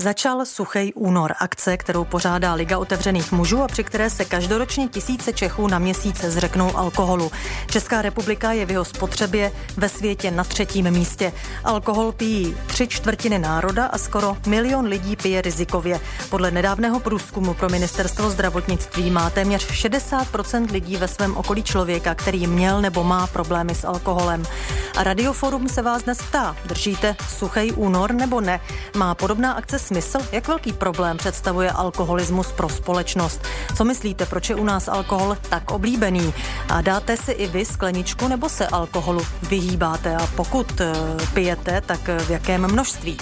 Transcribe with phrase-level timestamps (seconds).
[0.00, 5.32] Začal Suchej únor, akce, kterou pořádá Liga otevřených mužů a při které se každoročně tisíce
[5.32, 7.30] Čechů na měsíce zřeknou alkoholu.
[7.70, 11.32] Česká republika je v jeho spotřebě ve světě na třetím místě.
[11.64, 16.00] Alkohol pijí tři čtvrtiny národa a skoro milion lidí pije rizikově.
[16.30, 22.46] Podle nedávného průzkumu pro ministerstvo zdravotnictví má téměř 60% lidí ve svém okolí člověka, který
[22.46, 24.42] měl nebo má problémy s alkoholem.
[24.96, 28.60] A Radioforum se vás dnes ptá, držíte Suchej únor nebo ne?
[28.96, 30.18] Má podobná akce smysl?
[30.32, 33.42] Jak velký problém představuje alkoholismus pro společnost?
[33.76, 36.34] Co myslíte, proč je u nás alkohol tak oblíbený?
[36.68, 40.16] A dáte si i vy skleničku nebo se alkoholu vyhýbáte?
[40.16, 40.92] A pokud eh,
[41.34, 43.18] pijete, tak v jakém množství?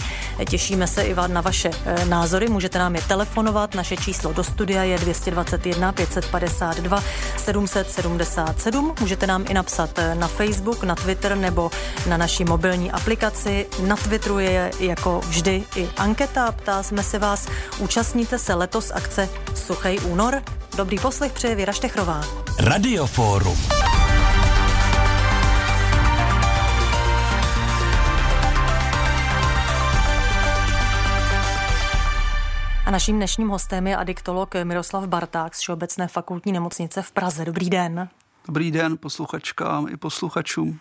[0.49, 2.49] Těšíme se i na vaše eh, názory.
[2.49, 3.75] Můžete nám je telefonovat.
[3.75, 7.03] Naše číslo do studia je 221 552
[7.37, 8.95] 777.
[9.01, 11.71] Můžete nám i napsat eh, na Facebook, na Twitter nebo
[12.09, 13.67] na naší mobilní aplikaci.
[13.87, 17.49] Na Twitteru je jako vždy i anketa ptá jsme se vás,
[17.79, 20.43] účastníte se letos akce Suchej únor?
[20.77, 22.21] Dobrý poslech přeje Věra Štechrová.
[22.61, 23.59] Radioforum.
[32.87, 37.45] A naším dnešním hostem je adiktolog Miroslav Barták z Všeobecné fakultní nemocnice v Praze.
[37.45, 38.09] Dobrý den.
[38.47, 40.81] Dobrý den posluchačkám i posluchačům.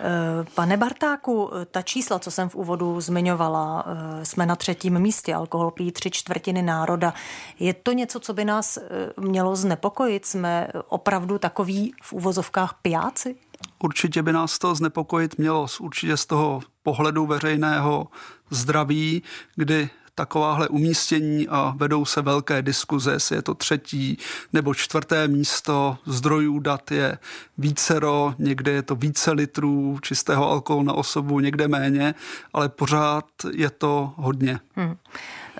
[0.00, 5.34] Eh, pane Bartáku, ta čísla, co jsem v úvodu zmiňovala, eh, jsme na třetím místě,
[5.34, 7.14] alkohol pijí tři čtvrtiny národa.
[7.58, 8.82] Je to něco, co by nás eh,
[9.20, 10.26] mělo znepokojit?
[10.26, 13.36] Jsme opravdu takový v úvozovkách pijáci?
[13.78, 18.08] Určitě by nás to znepokojit mělo, určitě z toho pohledu veřejného
[18.50, 19.22] zdraví,
[19.56, 24.18] kdy takováhle umístění a vedou se velké diskuze, jestli je to třetí
[24.52, 25.98] nebo čtvrté místo.
[26.06, 27.18] Zdrojů dat je
[27.58, 32.14] vícero, někde je to více litrů čistého alkoholu na osobu, někde méně,
[32.52, 34.60] ale pořád je to hodně.
[34.74, 34.96] Hmm.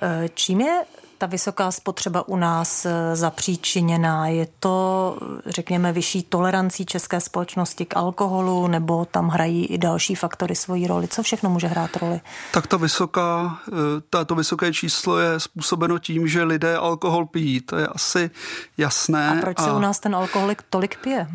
[0.02, 0.82] E, čím je
[1.22, 4.26] ta vysoká spotřeba u nás eh, zapříčiněná?
[4.26, 10.54] Je to, řekněme, vyšší tolerancí české společnosti k alkoholu, nebo tam hrají i další faktory
[10.54, 11.08] svoji roli?
[11.08, 12.20] Co všechno může hrát roli?
[12.52, 13.72] Tak ta vysoká, eh,
[14.10, 17.60] tato vysoké číslo je způsobeno tím, že lidé alkohol pijí.
[17.60, 18.30] To je asi
[18.78, 19.28] jasné.
[19.28, 19.76] A proč se a...
[19.76, 21.28] u nás ten alkoholik tolik pije?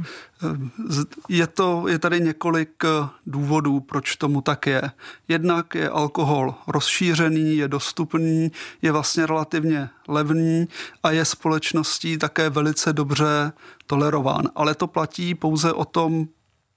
[1.29, 4.81] Je, to, je tady několik eh, důvodů, proč tomu tak je.
[5.27, 10.67] Jednak je alkohol rozšířený, je dostupný, je vlastně relativně levný
[11.03, 13.51] a je společností také velice dobře
[13.85, 14.49] tolerován.
[14.55, 16.27] Ale to platí pouze o tom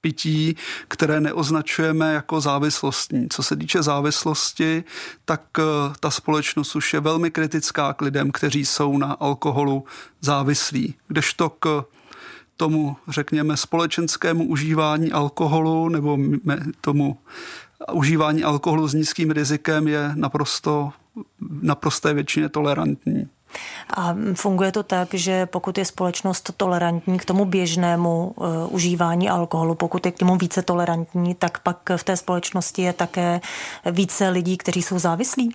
[0.01, 0.57] pití,
[0.89, 3.29] které neoznačujeme jako závislostní.
[3.29, 4.85] Co se týče závislosti,
[5.25, 5.63] tak eh,
[6.01, 9.85] ta společnost už je velmi kritická k lidem, kteří jsou na alkoholu
[10.21, 10.95] závislí.
[11.09, 11.85] Kdežto k
[12.61, 16.19] tomu, řekněme, společenskému užívání alkoholu nebo
[16.81, 17.17] tomu
[17.93, 20.93] užívání alkoholu s nízkým rizikem je naprosto,
[21.63, 23.29] naprosté většině tolerantní.
[23.97, 29.75] A funguje to tak, že pokud je společnost tolerantní k tomu běžnému uh, užívání alkoholu,
[29.75, 33.41] pokud je k tomu více tolerantní, tak pak v té společnosti je také
[33.91, 35.55] více lidí, kteří jsou závislí?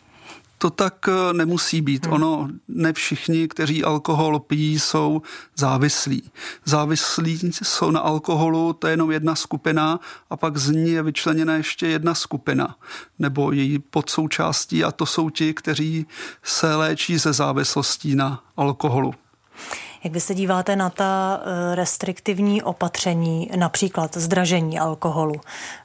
[0.57, 2.05] To tak eh, nemusí být.
[2.05, 2.13] Hmm.
[2.13, 5.21] Ono, ne všichni, kteří alkohol pijí, jsou
[5.55, 6.23] závislí.
[6.65, 9.99] Závislí jsou na alkoholu, to je jenom jedna skupina
[10.29, 12.75] a pak z ní je vyčleněna ještě jedna skupina
[13.19, 16.05] nebo její podsoučástí a to jsou ti, kteří
[16.43, 19.13] se léčí ze závislostí na alkoholu.
[20.05, 25.33] Jak vy se díváte na ta eh, restriktivní opatření, například zdražení alkoholu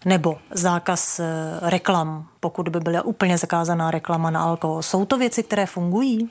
[0.05, 1.25] nebo zákaz eh,
[1.63, 4.83] reklam, pokud by byla úplně zakázaná reklama na alkohol?
[4.83, 6.29] Jsou to věci, které fungují?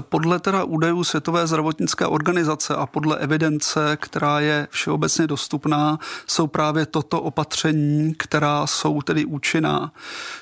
[0.00, 6.86] Podle teda údajů Světové zdravotnické organizace a podle evidence, která je všeobecně dostupná, jsou právě
[6.86, 9.92] toto opatření, která jsou tedy účinná.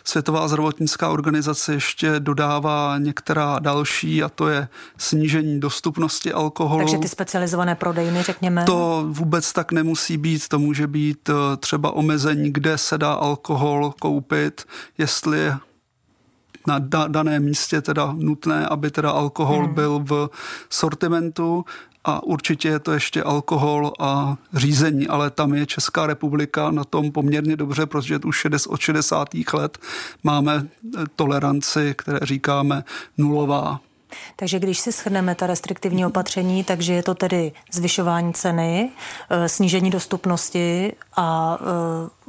[0.04, 4.68] Světová zdravotnická organizace ještě dodává některá další a to je
[4.98, 6.80] snížení dostupnosti alkoholu.
[6.80, 8.64] Takže ty specializované prodejny, řekněme?
[8.64, 10.48] To vůbec tak nemusí být.
[10.48, 14.64] To může být eh, třeba omezení, kde se dá alkohol koupit,
[14.98, 15.56] jestli je
[16.66, 19.74] na da, daném místě teda nutné, aby teda alkohol hmm.
[19.74, 20.30] byl v
[20.70, 21.64] sortimentu
[22.04, 27.12] a určitě je to ještě alkohol a řízení, ale tam je Česká republika na tom
[27.12, 29.28] poměrně dobře, protože už od 60.
[29.52, 29.78] let
[30.24, 30.66] máme
[31.16, 32.84] toleranci, které říkáme
[33.18, 33.80] nulová.
[34.36, 38.90] Takže když si shrneme ta restriktivní opatření, takže je to tedy zvyšování ceny,
[39.30, 41.58] eh, snížení dostupnosti a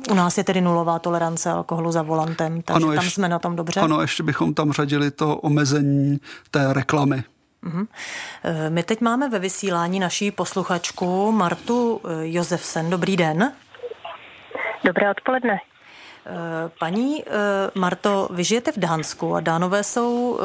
[0.07, 3.29] eh, u nás je tedy nulová tolerance alkoholu za volantem, takže ano, tam ještě, jsme
[3.29, 3.79] na tom dobře.
[3.79, 6.19] Ano, ještě bychom tam řadili to omezení
[6.51, 7.23] té reklamy.
[7.61, 7.87] Mhm.
[8.43, 12.89] Eh, my teď máme ve vysílání naší posluchačku Martu Josefsen.
[12.89, 13.51] Dobrý den.
[14.85, 15.59] Dobré odpoledne.
[16.79, 17.23] Paní
[17.75, 20.39] Marto, vy žijete v Dánsku a Dánové jsou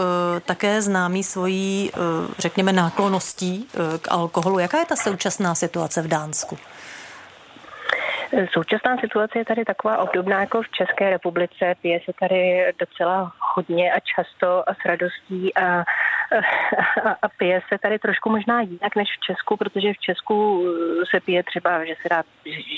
[0.46, 1.90] také známí svojí,
[2.38, 3.68] řekněme, náklonností
[4.00, 4.58] k alkoholu.
[4.58, 6.58] Jaká je ta současná situace v Dánsku?
[8.52, 11.74] Současná situace je tady taková obdobná jako v České republice.
[11.82, 15.84] Pije se tady docela hodně a často a s radostí a,
[17.04, 20.64] a, a pije se tady trošku možná jinak než v Česku, protože v Česku
[21.10, 22.22] se pije třeba, že se dá,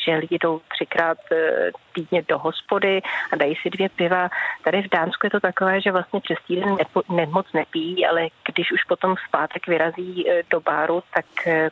[0.04, 3.02] že lidi jdou třikrát e, týdně do hospody
[3.32, 4.28] a dají si dvě piva.
[4.64, 8.28] Tady v Dánsku je to takové, že vlastně přes týden nepo, ne, moc nepíjí, ale
[8.52, 11.26] když už potom v pátek vyrazí e, do báru, tak,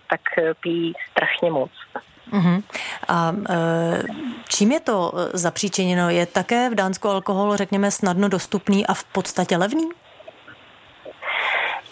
[0.07, 0.21] tak
[0.61, 1.71] pijí strašně moc.
[2.33, 2.63] Uh-huh.
[3.09, 4.03] A e,
[4.49, 6.11] čím je to e, zapříčeněno?
[6.11, 9.89] Je také v Dánsku alkohol, řekněme, snadno dostupný a v podstatě levný?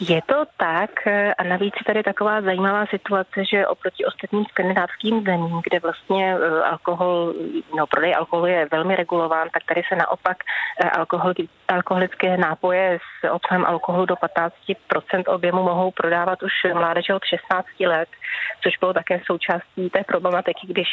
[0.01, 0.91] Je to tak
[1.39, 6.63] a navíc je tady taková zajímavá situace, že oproti ostatním skandinávským zemím, kde vlastně e,
[6.63, 7.35] alkohol,
[7.77, 10.37] no prodej alkoholu je velmi regulován, tak tady se naopak
[10.81, 11.33] e, alkohol,
[11.69, 14.51] alkoholické nápoje s obsahem alkoholu do 15%
[15.27, 18.09] objemu mohou prodávat už mládeže od 16 let,
[18.63, 20.89] což bylo také součástí té problematiky, když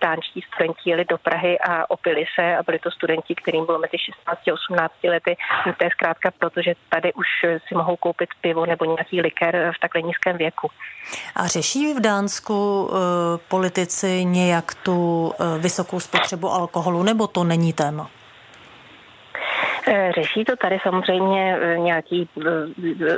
[0.00, 3.98] dánští studenti jeli do Prahy a opili se a byli to studenti, kterým bylo mezi
[3.98, 5.36] 16 a 18 lety.
[5.78, 7.26] To je zkrátka proto, že tady už
[7.68, 10.68] si mohou koupit pivo nebo nějaký liker v takhle nízkém věku.
[11.36, 12.98] A řeší v Dánsku uh,
[13.48, 18.10] politici nějak tu uh, vysokou spotřebu alkoholu, nebo to není téma?
[19.88, 22.28] Eh, řeší to tady samozřejmě nějaký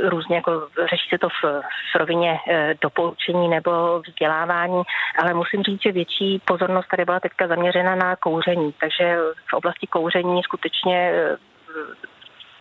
[0.03, 1.63] různě, jako řeší se to v,
[1.93, 2.39] v rovině
[2.83, 4.83] doporučení nebo vzdělávání,
[5.19, 9.17] ale musím říct, že větší pozornost tady byla teďka zaměřena na kouření, takže
[9.51, 11.13] v oblasti kouření skutečně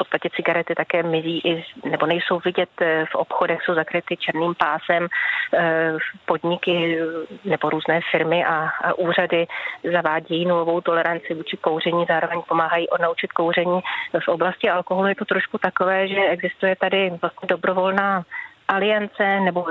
[0.02, 5.08] podstatě cigarety také mizí i, nebo nejsou vidět eh, v obchodech, jsou zakryty černým pásem.
[5.54, 6.98] Eh, podniky
[7.46, 9.48] nebo různé firmy a, a úřady
[9.92, 13.80] zavádějí nulovou toleranci vůči kouření, zároveň pomáhají odnaučit kouření.
[14.26, 18.24] V oblasti alkoholu je to trošku takové, že existuje tady vlastně dobrovolná
[18.72, 19.66] aliance nebo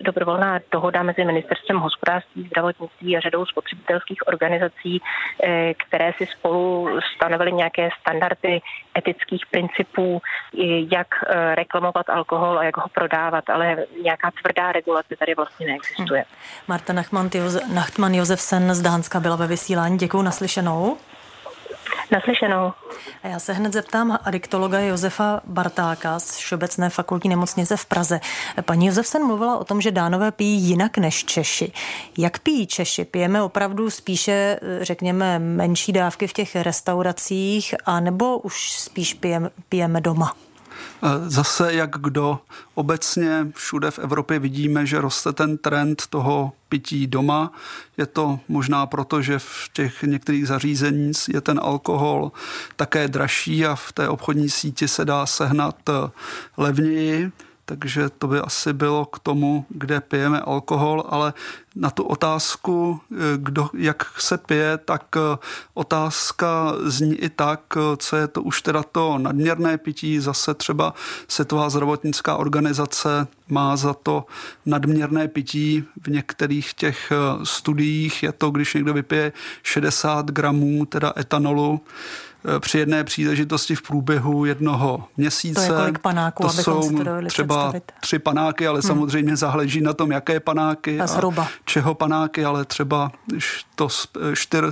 [0.00, 7.52] dobrovolná dohoda mezi ministerstvem hospodářství, zdravotnictví a řadou spotřebitelských organizací, eh, které si spolu stanovily
[7.52, 8.60] nějaké standardy
[8.98, 10.20] etických principů,
[10.92, 16.24] jak eh, reklamovat alkohol a jak ho prodávat, ale nějaká tvrdá regulace tady vlastně neexistuje.
[16.28, 16.68] Hmm.
[16.68, 16.92] Marta
[17.74, 19.98] Nachtman Josefsen z Dánska byla ve vysílání.
[19.98, 20.96] Děkuji naslyšenou.
[22.10, 22.72] Naslyšenou.
[23.22, 28.20] A já se hned zeptám adiktologa Josefa Bartáka z Všeobecné fakultní nemocnice v Praze.
[28.62, 31.72] Paní Josefsen mluvila o tom, že dánové pijí jinak než Češi.
[32.18, 33.04] Jak pijí Češi?
[33.04, 40.00] Pijeme opravdu spíše, řekněme, menší dávky v těch restauracích, a nebo už spíš pijeme, pijeme
[40.00, 40.32] doma?
[41.26, 42.38] Zase jak kdo.
[42.74, 47.52] Obecně všude v Evropě vidíme, že roste ten trend toho pití doma.
[47.96, 52.32] Je to možná proto, že v těch některých zařízeních je ten alkohol
[52.76, 55.76] také dražší a v té obchodní síti se dá sehnat
[56.56, 57.32] levněji
[57.78, 61.32] takže to by asi bylo k tomu, kde pijeme alkohol, ale
[61.76, 65.38] na tu otázku, eh, kdo, jak se pije, tak eh,
[65.74, 70.20] otázka zní i tak, eh, co je to už teda to nadměrné pití.
[70.20, 70.94] Zase třeba
[71.28, 74.24] Světová zdravotnická organizace má za to
[74.66, 75.84] nadměrné pití.
[76.02, 77.12] V některých těch
[77.44, 79.32] studiích je to, když někdo vypije
[79.62, 81.80] 60 gramů teda etanolu,
[82.58, 85.66] při jedné příležitosti v průběhu jednoho měsíce.
[85.66, 87.92] To je kolik panáků, to jsou si to třeba představit.
[88.00, 88.88] tři panáky, ale hmm.
[88.88, 91.04] samozřejmě záleží na tom, jaké panáky a,
[91.40, 93.12] a čeho panáky, ale třeba
[93.74, 93.88] to
[94.34, 94.66] 4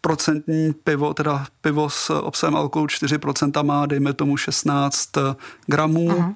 [0.00, 5.10] procentní pivo, teda pivo s obsahem alkoholu 4% má, dejme tomu 16
[5.66, 6.08] gramů.
[6.08, 6.34] Uh-huh.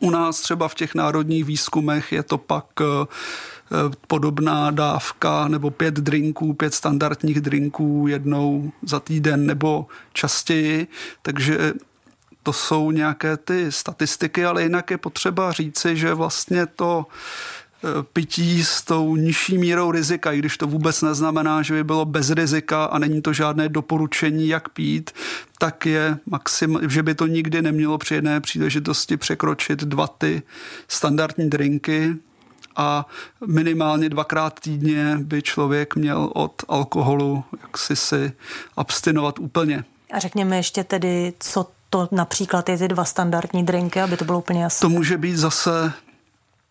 [0.00, 3.59] U nás třeba v těch národních výzkumech je to pak eh, Eh,
[4.06, 10.86] podobná dávka nebo pět drinků, pět standardních drinků jednou za týden nebo častěji,
[11.22, 11.72] takže
[12.42, 17.06] to jsou nějaké ty statistiky, ale jinak je potřeba říci, že vlastně to
[17.84, 22.04] eh, pití s tou nižší mírou rizika, i když to vůbec neznamená, že by bylo
[22.04, 25.10] bez rizika a není to žádné doporučení, jak pít,
[25.58, 30.42] tak je maxim, že by to nikdy nemělo při jedné příležitosti překročit dva ty
[30.88, 32.16] standardní drinky,
[32.76, 33.06] a
[33.46, 38.32] minimálně dvakrát týdně by člověk měl od alkoholu jaksi si
[38.76, 39.84] abstinovat úplně.
[40.12, 44.38] A řekněme ještě tedy, co to například je ty dva standardní drinky, aby to bylo
[44.38, 44.84] úplně jasné.
[44.84, 45.92] To může být zase,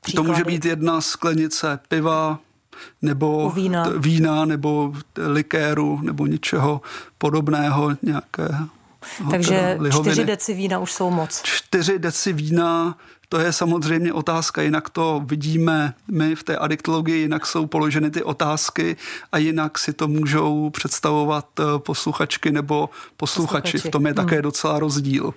[0.02, 0.28] Příklady.
[0.28, 2.40] to může být jedna sklenice piva,
[3.02, 3.86] nebo vína.
[3.98, 6.82] vína, nebo likéru, nebo něčeho
[7.18, 8.48] podobného, nějaké
[9.24, 11.42] No, Takže čtyři deci vína už jsou moc.
[11.44, 12.98] Čtyři deci vína
[13.30, 18.24] to je samozřejmě otázka, jinak to vidíme my v té adiktologii, jinak jsou položeny ty
[18.24, 18.98] otázky
[19.32, 23.62] a jinak si to můžou představovat eh, posluchačky nebo posluchači.
[23.62, 23.90] posluchači.
[23.90, 24.42] V tom je také hmm.
[24.42, 25.34] docela rozdíl.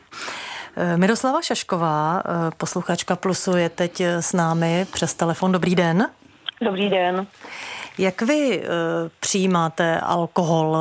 [0.77, 5.53] Eh, Miroslava Šašková, eh, posluchačka Plusu, je teď s námi přes telefon.
[5.53, 6.09] Dobrý den.
[6.65, 7.27] Dobrý den.
[7.99, 8.69] Jak vy e,
[9.21, 10.77] přijímáte alkohol?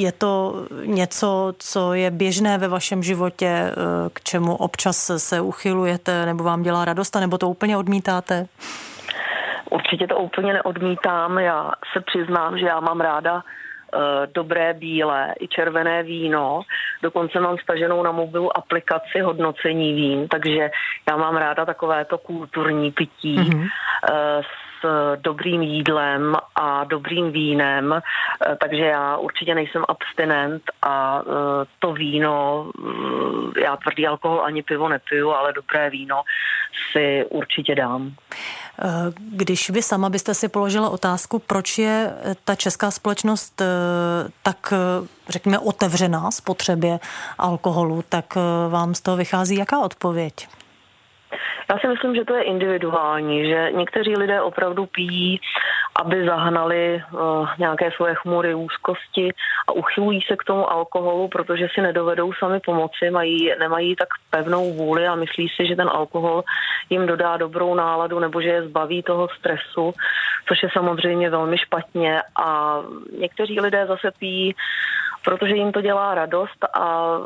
[0.00, 3.72] Je to něco, co je běžné ve vašem životě, e,
[4.12, 8.46] k čemu občas se uchylujete, nebo vám dělá radost, nebo to úplně odmítáte?
[9.70, 11.38] Určitě to úplně neodmítám.
[11.38, 13.42] Já se přiznám, že já mám ráda
[13.94, 16.62] Eh, dobré bílé i červené víno.
[17.02, 20.70] Dokonce mám staženou na mobilu aplikaci hodnocení vín, takže
[21.08, 23.68] já mám ráda takovéto kulturní pití mm-hmm.
[25.16, 31.22] Dobrým jídlem a dobrým vínem, eh, takže já určitě nejsem abstinent a
[31.78, 32.66] to víno,
[33.62, 36.22] já tvrdý alkohol ani pivo nepiju, ale dobré víno
[36.92, 38.14] si určitě dám.
[39.16, 42.12] Když vy sama byste si položila otázku, proč je
[42.44, 43.66] ta česká společnost eh,
[44.42, 46.98] tak, eh, řekněme, otevřená spotřebě
[47.38, 50.48] alkoholu, tak eh, vám z toho vychází jaká odpověď?
[51.70, 55.40] Já si myslím, že to je individuální, že někteří lidé opravdu pijí,
[56.00, 59.28] aby zahnali uh, nějaké svoje chmury, úzkosti
[59.68, 64.72] a uchylují se k tomu alkoholu, protože si nedovedou sami pomoci, mají, nemají tak pevnou
[64.72, 66.42] vůli a myslí si, že ten alkohol
[66.90, 69.92] jim dodá dobrou náladu nebo že je zbaví toho stresu,
[70.48, 72.22] což je samozřejmě velmi špatně.
[72.44, 72.78] A
[73.18, 74.54] někteří lidé zase pijí
[75.24, 77.18] protože jim to dělá radost a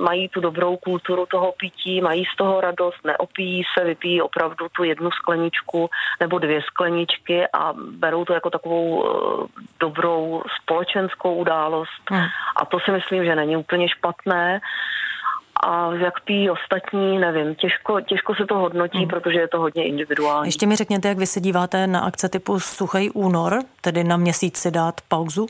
[0.00, 4.84] mají tu dobrou kulturu toho pití, mají z toho radost, neopíjí se, vypijí opravdu tu
[4.84, 12.10] jednu skleničku nebo dvě skleničky a berou to jako takovou eh, dobrou společenskou událost.
[12.10, 12.26] Hmm.
[12.56, 14.60] A to si myslím, že není úplně špatné.
[15.66, 19.08] A jak pijí ostatní, nevím, těžko, těžko se to hodnotí, hmm.
[19.08, 20.48] protože je to hodně individuální.
[20.48, 24.56] Ještě mi řekněte, jak vy se díváte na akce typu Suchý únor, tedy na měsíc
[24.56, 25.46] si dát pauzu?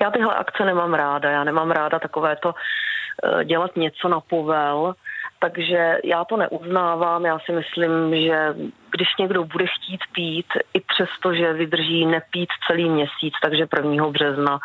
[0.00, 4.94] Já tyhle akce nemám ráda, já nemám ráda takovéto eh, dělat něco na povel,
[5.38, 7.24] takže já to neuznávám.
[7.24, 8.54] Já si myslím, že
[8.90, 14.08] když někdo bude chtít pít, i přesto, že vydrží nepít celý měsíc, takže 1.
[14.08, 14.58] března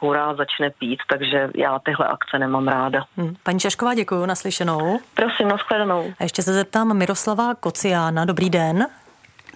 [0.00, 3.04] hurá začne pít, takže já tyhle akce nemám ráda.
[3.16, 3.34] Hmm.
[3.42, 5.00] Paní Češková, děkuji, naslyšenou.
[5.14, 6.12] Prosím, nashledanou.
[6.20, 8.24] A ještě se zeptám Miroslava Kociána.
[8.24, 8.86] Dobrý den.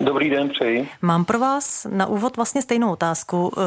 [0.01, 0.89] Dobrý den, přeji.
[1.03, 3.53] Mám pro vás na úvod vlastně stejnou otázku.
[3.57, 3.61] Eh,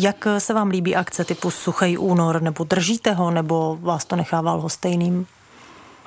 [0.00, 4.54] jak se vám líbí akce typu Suchý únor, nebo držíte ho, nebo vás to nechává
[4.54, 5.26] lhostejným?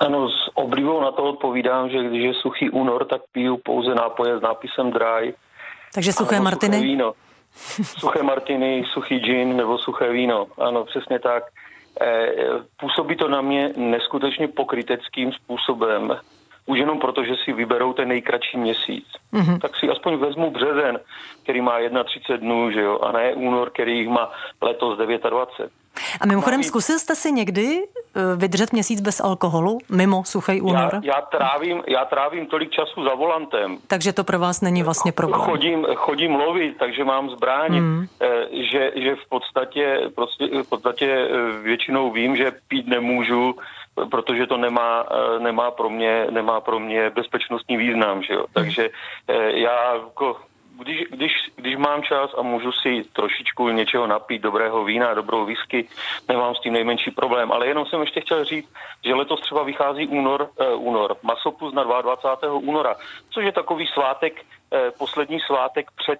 [0.00, 4.38] Ano, s oblibou na to odpovídám, že když je suchý únor, tak piju pouze nápoje
[4.38, 5.34] s nápisem dry.
[5.94, 6.76] Takže suché martiny?
[6.76, 7.12] Suché víno.
[7.82, 10.46] Suché martiny, suchý gin nebo suché víno.
[10.58, 11.44] Ano, přesně tak.
[12.00, 12.32] Eh,
[12.80, 16.16] působí to na mě neskutečně pokryteckým způsobem
[16.66, 19.06] už jenom proto, že si vyberou ten nejkratší měsíc.
[19.32, 19.58] Mm-hmm.
[19.58, 21.00] Tak si aspoň vezmu březen,
[21.42, 24.30] který má 31 dnů, že jo, a ne únor, který jich má
[24.62, 25.48] letos 29.
[26.20, 30.90] A mimochodem, zkusil jste si někdy eh, vydržet měsíc bez alkoholu, mimo suchý únor?
[30.92, 33.78] Já, já, trávím, já trávím tolik času za volantem.
[33.86, 35.40] Takže to pro vás není vlastně problém.
[35.40, 38.06] Chodím, chodím lovit, takže mám zbraň, mm.
[38.52, 43.54] že, že v podstatě, prostě, v podstatě eh, většinou vím, že pít nemůžu,
[44.10, 45.06] protože to nemá,
[45.38, 48.22] nemá, pro, mě, nemá pro mě bezpečnostní význam.
[48.22, 48.40] Že jo?
[48.40, 48.52] Hmm.
[48.54, 48.90] Takže
[49.54, 50.36] já jako
[50.78, 55.88] když, když, když mám čas a můžu si trošičku něčeho napít, dobrého vína, dobrou whisky,
[56.28, 57.52] nemám s tím nejmenší problém.
[57.52, 58.72] Ale jenom jsem ještě chtěl říct,
[59.04, 62.54] že letos třeba vychází únor, uh, únor masopus na 22.
[62.54, 62.94] února,
[63.30, 66.18] což je takový svátek, uh, poslední svátek před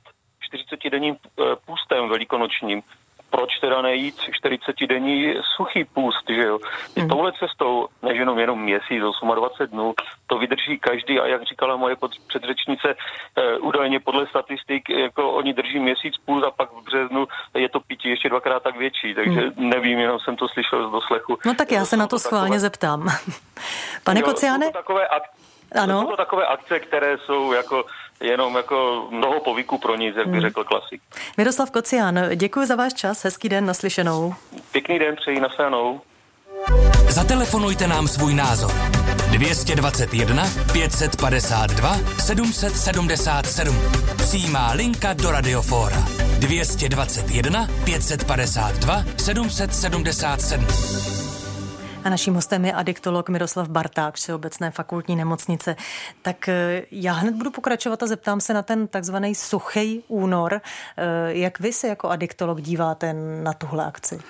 [0.53, 2.83] 40-denním uh, eh, půstem velikonočním
[3.31, 6.59] proč teda nejít 40-denní suchý půst, že jo.
[6.97, 7.09] I mm.
[7.09, 9.03] touhle cestou, než jenom jenom měsíc,
[9.35, 9.95] 28 dnů,
[10.27, 11.97] to vydrží každý a jak říkala moje
[12.29, 12.95] předřečnice,
[13.37, 17.81] e, údajně podle statistik, jako oni drží měsíc půl a pak v březnu je to
[17.81, 19.69] pití ještě dvakrát tak větší, takže mm.
[19.69, 21.39] nevím, jenom jsem to slyšel z doslechu.
[21.47, 22.61] No tak já se na to schválně takové...
[22.61, 23.09] zeptám.
[24.05, 24.71] Pane Kociáne?
[24.73, 26.03] takové ak- ano.
[26.03, 27.85] To jsou takové akce, které jsou jako
[28.21, 30.41] jenom jako mnoho povyku pro nic, jak by hmm.
[30.41, 31.03] řekl klasik.
[31.37, 34.35] Miroslav Kocián, děkuji za váš čas, hezký den, naslyšenou.
[34.73, 36.01] Pěkný den, přeji naslyšenou.
[37.09, 38.71] Zatelefonujte nám svůj názor.
[39.31, 41.97] 221 552
[42.27, 43.77] 777.
[44.17, 45.97] Přijímá linka do Radiofóra.
[46.39, 51.26] 221 552 777.
[52.07, 55.77] A naším hostem je adiktolog Miroslav Barták, Všeobecné fakultní nemocnice.
[56.23, 60.55] Tak eh, já hned budu pokračovat a zeptám se na ten takzvaný suchý únor.
[60.55, 60.63] Eh,
[61.27, 64.21] jak vy se jako adiktolog díváte na tuhle akci?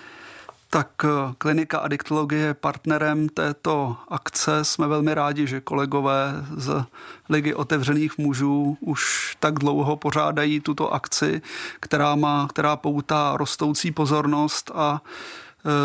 [0.70, 4.64] Tak eh, klinika adiktologie je partnerem této akce.
[4.64, 6.84] Jsme velmi rádi, že kolegové z
[7.28, 11.42] Ligy otevřených mužů už tak dlouho pořádají tuto akci,
[11.80, 15.00] která, má, která poutá rostoucí pozornost a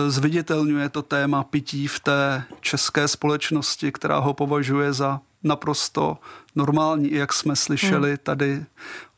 [0.08, 6.18] zviditelňuje to téma pití v té české společnosti, která ho považuje za naprosto
[6.56, 8.18] normální, jak jsme slyšeli hmm.
[8.24, 8.66] tady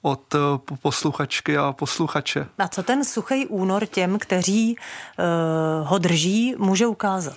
[0.01, 0.39] od eh,
[0.82, 2.48] posluchačky a posluchače.
[2.58, 7.36] A co ten suchý únor těm, kteří uh, ho drží, může ukázat?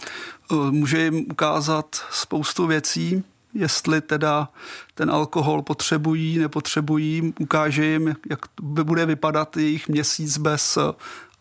[0.70, 4.48] Může jim ukázat spoustu věcí, jestli teda
[4.94, 10.78] ten alkohol potřebují, nepotřebují, ukáže jim, jak bude vypadat jejich měsíc bez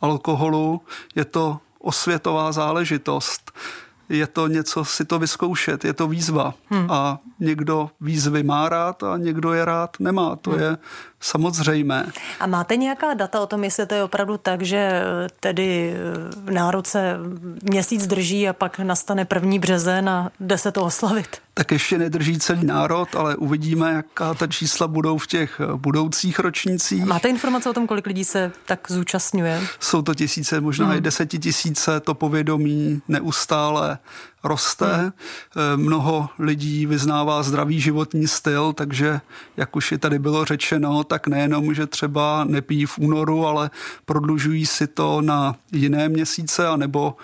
[0.01, 0.81] alkoholu.
[1.15, 3.51] Je to osvětová záležitost
[4.09, 6.53] je to něco si to vyzkoušet, je to výzva.
[6.69, 6.91] Hmm.
[6.91, 10.35] A někdo výzvy má rád a někdo je rád nemá.
[10.35, 10.59] To hmm.
[10.59, 10.77] je
[11.19, 12.05] samozřejmé.
[12.39, 15.95] A máte nějaká data o tom, jestli to je opravdu tak, že eh, tedy
[16.37, 17.17] v eh, nároce
[17.63, 21.44] měsíc drží a pak nastane první březen a jde se to oslavit?
[21.57, 26.39] Tak ještě nedrží celý národ, ale uvidíme, jaká ta čísla budou v těch eh, budoucích
[26.39, 27.05] ročnících.
[27.05, 29.61] Máte informace o tom, kolik lidí se tak zúčastňuje?
[29.79, 30.97] Jsou to tisíce, možná hmm.
[30.97, 33.97] i desetitisíce, to povědomí neustále
[34.45, 34.85] roste.
[34.95, 35.11] Hmm.
[35.75, 39.21] Mnoho lidí vyznává zdravý životní styl, takže
[39.57, 43.69] jak už je tady bylo řečeno, tak nejenom, že třeba nepí v únoru, ale
[44.05, 47.15] prodlužují si to na jiné měsíce, anebo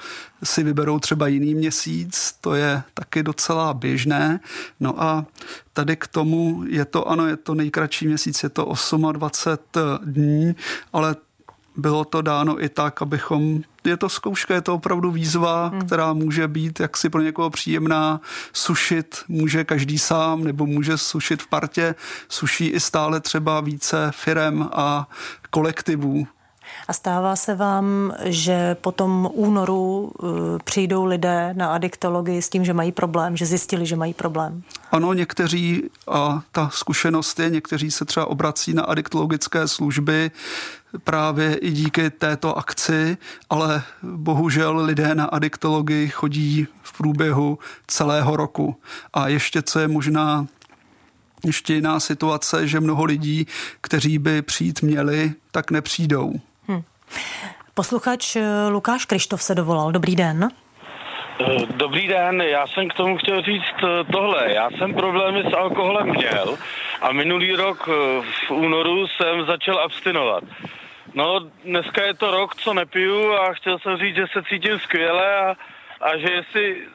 [0.44, 4.40] si vyberou třeba jiný měsíc, to je taky docela běžné.
[4.80, 5.26] No a
[5.74, 8.74] tady k tomu je to, ano, je to nejkratší měsíc, je to
[9.12, 10.56] 28 dní,
[10.94, 11.16] ale
[11.76, 15.82] bylo to dáno i tak, abychom je to zkouška, je to opravdu výzva, hmm.
[15.82, 18.22] která může být jaksi pro někoho příjemná.
[18.54, 21.96] Sušit může každý sám, nebo může sušit v partě.
[22.30, 25.08] Suší i stále třeba více firem a
[25.50, 26.28] kolektivů.
[26.88, 30.30] A stává se vám, že po tom únoru uh,
[30.64, 34.64] přijdou lidé na adiktologii s tím, že mají problém, že zjistili, že mají problém?
[34.92, 40.32] Ano, někteří, a ta zkušenost je, někteří se třeba obrací na adiktologické služby
[41.04, 43.18] právě i díky této akci,
[43.50, 48.76] ale bohužel lidé na adiktologii chodí v průběhu celého roku.
[49.14, 50.48] A ještě, co je možná
[51.46, 53.48] ještě jiná situace, že mnoho lidí,
[53.82, 56.34] kteří by přijít měli, tak nepřijdou.
[56.68, 56.84] Hmm.
[57.74, 59.92] Posluchač eh, Lukáš Krištof se dovolal.
[59.92, 60.50] Dobrý den.
[61.42, 64.54] Eh, dobrý den, já jsem k tomu chtěl říct eh, tohle.
[64.54, 66.58] Já jsem problémy s alkoholem měl
[67.02, 67.88] a minulý rok
[68.48, 70.44] v únoru jsem začal abstinovat.
[71.14, 75.36] No, dneska je to rok, co nepiju a chtěl jsem říct, že se cítím skvěle
[75.40, 75.56] a,
[76.02, 76.88] a že jestli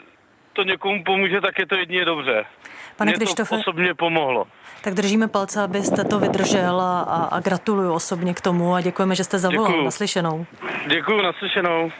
[0.53, 2.45] to někomu pomůže, tak je to jedině dobře.
[2.97, 4.47] Pane Mě Krištofe, to osobně pomohlo.
[4.83, 9.25] Tak držíme palce, abyste to vydržel a, a, gratuluju osobně k tomu a děkujeme, že
[9.25, 9.67] jste zavolal.
[9.67, 9.85] Děkuju.
[9.85, 10.47] Naslyšenou.
[10.89, 11.91] Děkuju, naslyšenou.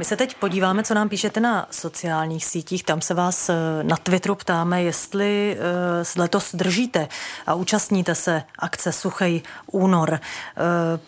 [0.00, 2.84] My se teď podíváme, co nám píšete na sociálních sítích.
[2.84, 7.08] Tam se vás eh, na Twitteru ptáme, jestli eh, letos držíte
[7.46, 10.14] a účastníte se akce Suchej únor.
[10.14, 10.20] Eh,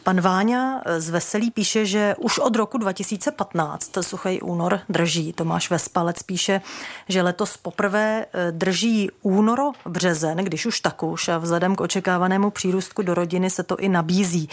[0.02, 5.32] pan Váňa z Veselí píše, že už od roku 2015 Suchej únor drží.
[5.32, 6.60] Tomáš Vespalec píše,
[7.08, 13.02] že letos poprvé drží únoro březen, když už tak už a vzhledem k očekávanému přírůstku
[13.02, 14.48] do rodiny se to i nabízí.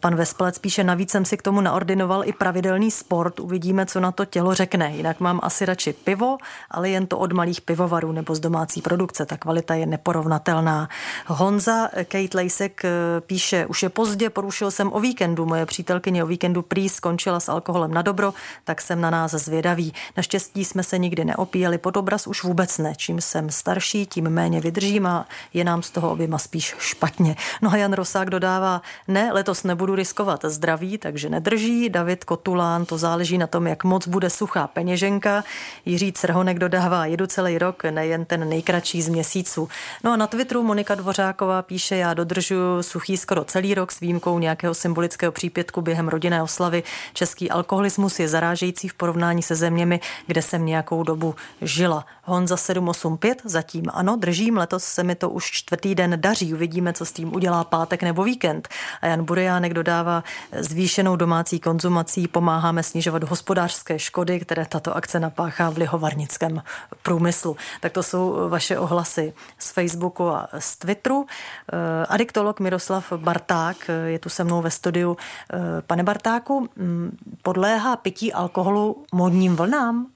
[0.00, 3.40] Pan Vespalec píše, navíc jsem si k tomu naordinoval i pravidelný sport.
[3.40, 4.92] Uvidíme, co na to tělo řekne.
[4.96, 6.38] Jinak mám asi radši pivo,
[6.70, 9.26] ale jen to od malých pivovarů nebo z domácí produkce.
[9.26, 10.88] Ta kvalita je neporovnatelná.
[11.26, 15.46] Honza Kate Lejsek eh, píše, už je pozdě, porušil jsem o víkendu.
[15.46, 19.94] Moje přítelkyně o víkendu prý skončila s alkoholem na dobro, tak jsem na nás zvědavý.
[20.16, 22.92] Naštěstí jsme se nikdy neopíjeli pod obraz, už vůbec ne.
[22.96, 25.26] Čím jsem starší, tím méně vydržím a
[25.56, 27.36] je nám z toho oběma spíš špatně.
[27.62, 31.88] No a Jan Rosák dodává, ne, letos nebudu riskovat zdraví, takže nedrží.
[31.88, 35.44] David Kotulán, to záleží na tom, jak moc bude suchá peněženka.
[35.84, 39.68] Jiří Crhonek dodává, jedu celý rok, nejen ten nejkratší z měsíců.
[40.04, 44.38] No a na Twitteru Monika Dvořáková píše, já dodržuji suchý skoro celý rok s výjimkou
[44.38, 46.82] nějakého symbolického přípětku během rodinné oslavy.
[47.12, 52.06] Český alkoholismus je zarážející v porovnání se zeměmi, kde jsem nějakou dobu žila.
[52.22, 57.04] Honza 785, zatím ano, držím, letos se mi to už čtvrtý den daří, uvidíme, co
[57.04, 58.68] s tím udělá pátek nebo víkend.
[59.00, 65.70] A Jan Burejánek dodává, zvýšenou domácí konzumací pomáháme snižovat hospodářské škody, které tato akce napáchá
[65.70, 66.62] v lihovarnickém
[67.02, 67.56] průmyslu.
[67.80, 71.26] Tak to jsou vaše ohlasy z Facebooku a z Twitteru.
[71.72, 75.16] Eh, adiktolog Miroslav Barták eh, je tu se mnou ve studiu.
[75.52, 80.06] Eh, pane Bartáku, mm, podléhá pití alkoholu modním vlnám?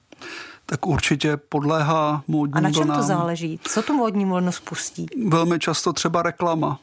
[0.65, 2.97] Tak určitě podléhá módním A na čem vlnám.
[2.97, 3.59] to záleží?
[3.63, 5.05] Co tu módní vlnu spustí?
[5.27, 6.79] Velmi často třeba reklama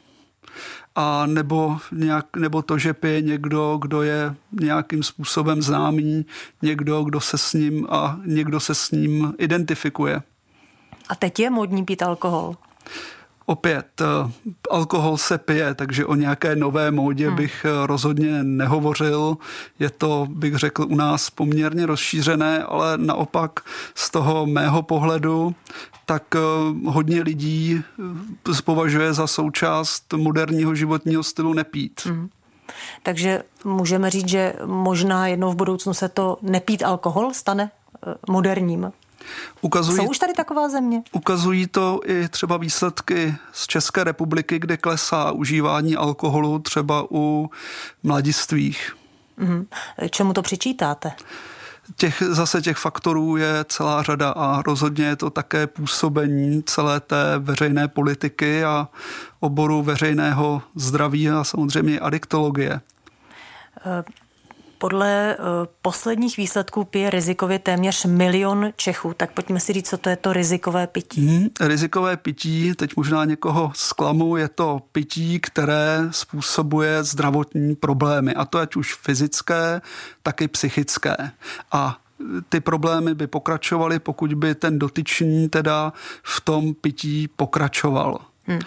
[0.95, 6.27] a nebo, nějak, nebo to, že pije někdo, kdo je nějakým způsobem známý,
[6.63, 10.23] někdo, kdo se s ním a někdo se s ním identifikuje.
[11.09, 12.57] A teď je modní pít alkohol?
[13.51, 14.31] Opět, eh,
[14.71, 17.37] alkohol se pije, takže o nějaké nové módě hmm.
[17.37, 19.37] bych eh, rozhodně nehovořil.
[19.79, 23.61] Je to, bych řekl, u nás poměrně rozšířené, ale naopak
[23.95, 25.55] z toho mého pohledu,
[26.07, 26.39] tak eh,
[26.87, 27.83] hodně lidí
[28.65, 32.01] považuje za součást moderního životního stylu nepít.
[32.05, 32.29] Hmm.
[33.03, 37.71] Takže můžeme říct, že možná jednou v budoucnu se to nepít alkohol stane
[38.29, 38.93] moderním.
[39.61, 41.03] Ukazují, Jsou už tady taková země?
[41.13, 47.51] Ukazují to i třeba výsledky z České republiky, kde klesá užívání alkoholu třeba u
[48.03, 48.97] mladistvých.
[49.37, 49.67] Mm.
[50.11, 51.13] Čemu to přičítáte?
[51.97, 57.39] Těch, zase těch faktorů je celá řada a rozhodně je to také působení celé té
[57.39, 58.89] veřejné politiky a
[59.41, 62.81] oboru veřejného zdraví a samozřejmě adiktologie.
[63.87, 64.05] E,
[64.79, 65.45] podle uh,
[65.83, 69.15] posledních výsledků pije rizikově téměř milion Čechů.
[69.17, 71.27] Tak pojďme si říct, co to je to rizikové pití.
[71.27, 78.35] Hmm, rizikové pití, teď možná někoho zklamu, je to pití, které způsobuje zdravotní problémy.
[78.35, 79.81] A to ať už fyzické,
[80.23, 81.17] tak i psychické.
[81.73, 81.99] A
[82.49, 88.21] ty problémy by pokračovaly, pokud by ten dotyčný teda v tom pití pokračoval.
[88.47, 88.61] Hmm.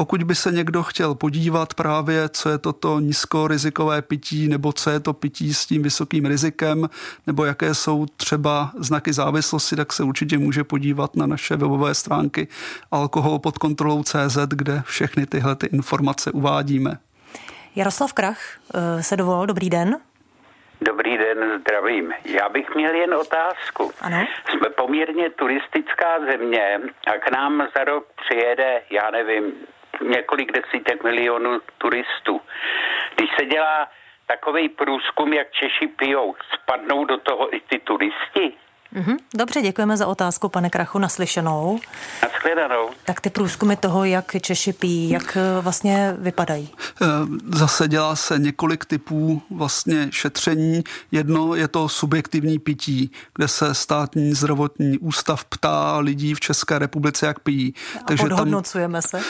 [0.00, 5.00] Pokud by se někdo chtěl podívat právě, co je toto nízkorizikové pití, nebo co je
[5.00, 6.88] to pití s tím vysokým rizikem,
[7.26, 12.48] nebo jaké jsou třeba znaky závislosti, tak se určitě může podívat na naše webové stránky
[12.90, 16.98] alkohol pod kontrolou CZ, kde všechny tyhle ty informace uvádíme.
[17.76, 18.40] Jaroslav Krach
[18.74, 19.96] eh, se dovolal, dobrý den.
[20.80, 22.12] Dobrý den, zdravím.
[22.24, 23.92] Já bych měl jen otázku.
[24.00, 24.26] Ano?
[24.50, 29.52] Jsme poměrně turistická země a k nám za rok přijede, já nevím,
[30.08, 32.40] několik desítek milionů turistů.
[33.16, 33.88] Když se dělá
[34.26, 38.52] takový průzkum, jak Češi pijou, spadnou do toho i ty turisti?
[38.94, 39.16] Mm-hmm.
[39.34, 41.80] Dobře, děkujeme za otázku, pane Krachu, naslyšenou.
[42.22, 42.90] Naschledanou.
[43.04, 46.70] Tak ty průzkumy toho, jak Češi pijí, jak eh, vlastně vypadají?
[47.02, 47.06] Eh,
[47.46, 50.84] zase dělá se několik typů vlastně šetření.
[51.12, 57.26] Jedno je to subjektivní pití, kde se státní zdravotní ústav ptá lidí v České republice,
[57.26, 57.74] jak pijí.
[58.00, 59.26] A Takže podhodnocujeme tam, se?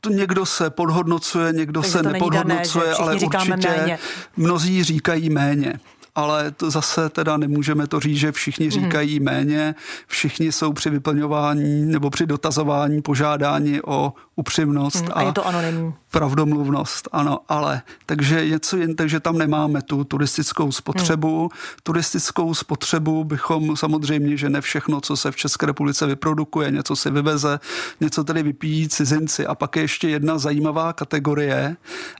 [0.00, 3.98] To někdo se podhodnocuje, někdo Takže se nepodhodnocuje, dané, ale určitě méně.
[4.36, 5.80] mnozí říkají méně
[6.16, 8.80] ale to zase teda nemůžeme to říct, že všichni mhm.
[8.80, 9.74] říkají méně,
[10.06, 15.46] všichni jsou při vyplňování nebo při dotazování požádání o upřímnost hmm, a, a je to
[15.46, 15.94] anonymní.
[16.16, 21.38] Pravdomluvnost, ano, ale takže něco jen, takže tam nemáme tu turistickou spotřebu.
[21.38, 21.48] Hmm.
[21.82, 27.10] Turistickou spotřebu bychom samozřejmě, že ne všechno, co se v České republice vyprodukuje, něco si
[27.10, 27.60] vyveze,
[28.00, 29.46] něco tedy vypijí cizinci.
[29.46, 31.76] A pak je ještě jedna zajímavá kategorie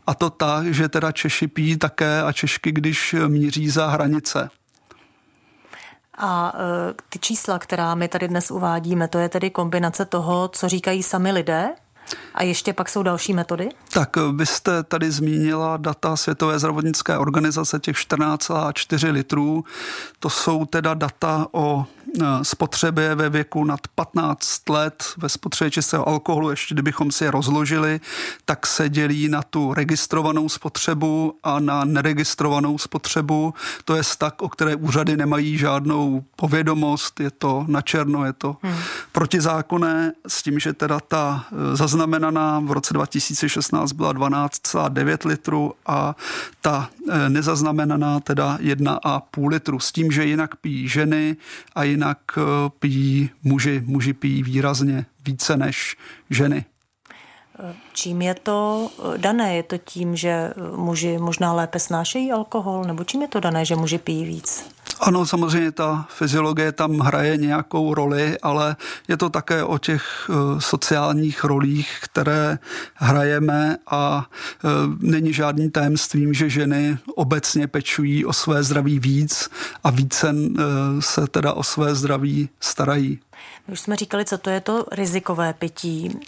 [0.06, 4.50] a to ta, že teda Češi pijí také a Češky, když míří za hranice.
[6.18, 10.68] A e, ty čísla, která my tady dnes uvádíme, to je tedy kombinace toho, co
[10.68, 11.68] říkají sami lidé
[12.34, 13.68] a ještě pak jsou další metody?
[13.92, 19.64] Tak vy jste tady zmínila data Světové zdravotnické organizace, těch 14,4 litrů.
[20.18, 21.86] To jsou teda data o
[22.42, 28.00] spotřebě ve věku nad 15 let, ve spotřebě čistého alkoholu, ještě kdybychom si je rozložili,
[28.44, 33.54] tak se dělí na tu registrovanou spotřebu a na neregistrovanou spotřebu.
[33.84, 38.56] To je tak, o které úřady nemají žádnou povědomost, je to na černo, je to
[38.62, 38.76] hmm.
[39.12, 46.16] protizákonné, s tím, že teda ta e, zaznamenaná v roce 2016 byla 12,9 litrů a
[46.60, 49.80] ta e, nezaznamenaná teda 1,5 litru.
[49.80, 51.36] S tím, že jinak pijí ženy
[51.74, 52.40] a jinak e,
[52.78, 53.82] pijí muži.
[53.86, 55.96] Muži pijí výrazně více než
[56.30, 56.64] ženy.
[57.92, 59.56] Čím je to dané?
[59.56, 62.84] Je to tím, že muži možná lépe snášejí alkohol?
[62.84, 64.75] Nebo čím je to dané, že muži pijí víc?
[65.00, 68.76] Ano, samozřejmě ta fyziologie tam hraje nějakou roli, ale
[69.08, 72.58] je to také o těch eh, sociálních rolích, které
[72.94, 74.26] hrajeme a
[74.64, 74.68] eh,
[75.00, 79.50] není žádným tajemstvím, že ženy obecně pečují o své zdraví víc
[79.84, 80.62] a více eh,
[81.00, 83.18] se teda o své zdraví starají.
[83.68, 86.18] Už jsme říkali, co to je to rizikové pití.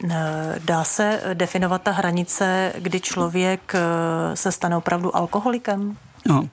[0.59, 3.73] Dá se definovat ta hranice, kdy člověk
[4.35, 5.97] se stane opravdu alkoholikem?
[6.29, 6.49] No.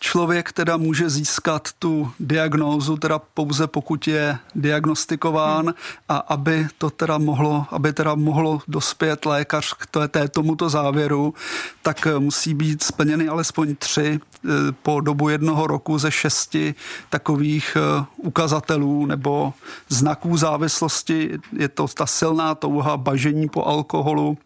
[0.00, 5.74] Člověk teda může získat tu diagnózu teda pouze pokud je diagnostikován hmm.
[6.08, 11.34] a aby to teda mohlo, aby teda mohlo dospět lékař k té, té tomuto závěru,
[11.82, 14.48] tak musí být splněny alespoň tři eh,
[14.82, 16.74] po dobu jednoho roku ze šesti
[17.10, 19.52] takových eh, ukazatelů nebo
[19.88, 21.38] znaků závislosti.
[21.52, 24.38] Je to ta silná touha bažení po alkoholu,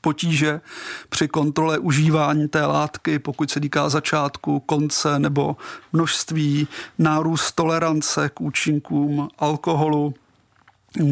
[0.00, 0.60] potíže
[1.08, 5.56] při kontrole užívání té látky, pokud se týká začátku, konce nebo
[5.92, 10.14] množství, nárůst tolerance k účinkům alkoholu,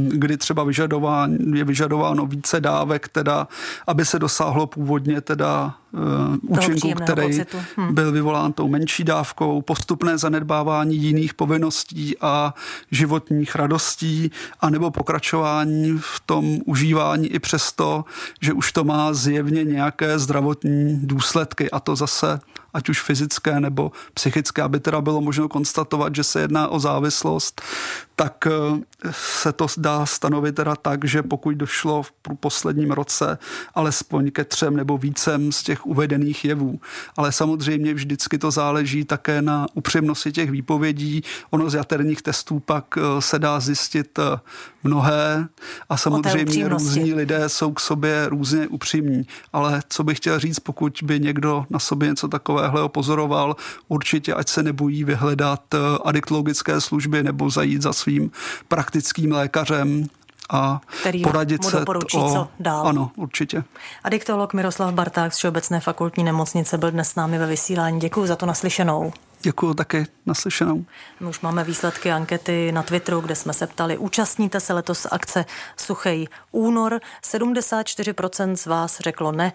[0.09, 3.49] kdy třeba vyžadován, je vyžadováno více dávek, teda,
[3.87, 7.41] aby se dosáhlo původně teda uh, účinku, který
[7.77, 7.95] hmm.
[7.95, 12.55] byl vyvolán tou menší dávkou, postupné zanedbávání jiných povinností a
[12.91, 18.05] životních radostí, anebo pokračování v tom užívání i přesto,
[18.41, 22.41] že už to má zjevně nějaké zdravotní důsledky a to zase
[22.77, 27.63] ať už fyzické nebo psychické, aby teda bylo možno konstatovat, že se jedná o závislost,
[28.17, 33.39] tak eh, se to dá stanovit teda tak, že pokud došlo v posledním roce
[33.75, 36.81] alespoň ke třem nebo vícem z těch uvedených jevů.
[37.17, 41.23] Ale samozřejmě vždycky to záleží také na upřímnosti těch výpovědí.
[41.51, 44.39] Ono z jaterních testů pak eh, se dá zjistit eh,
[44.85, 45.49] mnohé
[45.89, 49.27] a samozřejmě různí lidé jsou k sobě různě upřímní.
[49.53, 53.57] Ale co bych chtěl říct, pokud by někdo na sobě něco takového pozoroval,
[53.89, 58.31] určitě ať se nebojí vyhledat eh, adiktologické služby nebo zajít za svým
[58.69, 60.07] praktickým lékařem
[60.51, 62.87] a Který poradit mu se doporučí, o, co dál.
[62.87, 63.65] Ano, určitě.
[64.05, 68.01] Adiktolog Miroslav Barták z Všeobecné fakultní nemocnice byl dnes s námi ve vysílání.
[68.01, 69.13] Děkuji za to naslyšenou.
[69.47, 70.85] Děkuji také naslyšenou.
[71.21, 75.45] My už máme výsledky ankety na Twitteru, kde jsme se ptali, účastníte se letos akce
[75.77, 77.01] Suchej únor.
[77.33, 79.53] 74% z vás řeklo ne,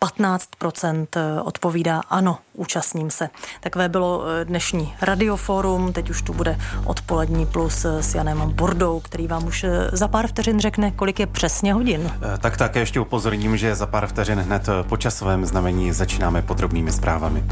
[0.00, 1.06] 15%
[1.44, 3.28] odpovídá ano, účastním se.
[3.60, 9.00] Takové bylo eh, dnešní radioforum, teď už tu bude odpolední plus eh, s Janem Bordou,
[9.00, 12.12] který vám už eh, za pár vteřin řekne, kolik je přesně hodin.
[12.38, 17.44] Tak také ještě upozorním, že za pár vteřin hned po časovém znamení začínáme podrobnými zprávami.